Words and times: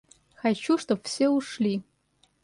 Хочу 0.35 0.77
чтоб 0.79 0.99
все 1.03 1.27
ушли! 1.29 1.81